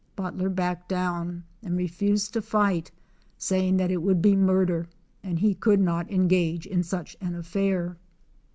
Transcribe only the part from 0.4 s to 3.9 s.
backed down and refused to fight, saying